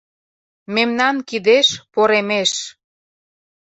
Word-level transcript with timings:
Мемнан 0.75 1.15
кидеш 1.29 1.67
поремеш. 1.93 2.51